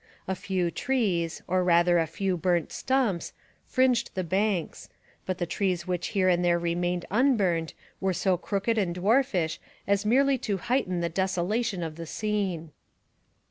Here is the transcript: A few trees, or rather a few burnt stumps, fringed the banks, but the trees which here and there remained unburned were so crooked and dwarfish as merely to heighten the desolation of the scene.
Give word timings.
A 0.27 0.33
few 0.33 0.71
trees, 0.71 1.43
or 1.45 1.63
rather 1.63 1.99
a 1.99 2.07
few 2.07 2.35
burnt 2.35 2.71
stumps, 2.71 3.33
fringed 3.67 4.09
the 4.15 4.23
banks, 4.23 4.89
but 5.27 5.37
the 5.37 5.45
trees 5.45 5.85
which 5.85 6.07
here 6.17 6.27
and 6.27 6.43
there 6.43 6.57
remained 6.57 7.05
unburned 7.11 7.75
were 7.99 8.11
so 8.11 8.35
crooked 8.35 8.79
and 8.79 8.95
dwarfish 8.95 9.59
as 9.85 10.03
merely 10.03 10.39
to 10.39 10.57
heighten 10.57 11.01
the 11.01 11.07
desolation 11.09 11.83
of 11.83 11.97
the 11.97 12.07
scene. 12.07 12.71